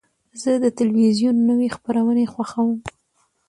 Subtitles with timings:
[0.41, 2.71] زه د تلویزیون نوی خپرونې خوښوم.